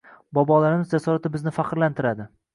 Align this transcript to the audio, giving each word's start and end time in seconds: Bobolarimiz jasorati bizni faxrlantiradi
Bobolarimiz 0.37 0.95
jasorati 0.95 1.33
bizni 1.37 1.55
faxrlantiradi 1.61 2.29